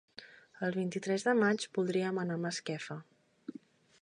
[0.67, 3.01] El vint-i-tres de maig voldríem anar a Masquefa.